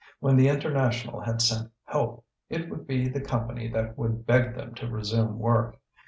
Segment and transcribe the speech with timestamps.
[0.19, 4.73] When the International had sent help, it would be the Company that would beg them
[4.73, 5.79] to resume work.